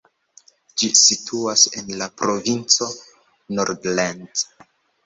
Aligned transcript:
Ĝi 0.81 0.89
situas 0.99 1.67
en 1.83 1.93
la 2.01 2.09
provinco 2.23 2.89
Nordland. 3.61 4.49